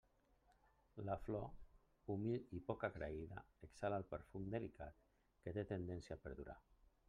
La 1.09 1.17
flor, 1.25 1.43
humil 2.13 2.57
i 2.59 2.63
poc 2.71 2.85
agraïda, 2.89 3.45
exhala 3.69 4.01
el 4.03 4.09
perfum 4.15 4.51
delicat 4.57 5.01
que 5.45 5.57
té 5.59 5.69
tendència 5.77 6.19
a 6.19 6.23
perdurar. 6.27 6.61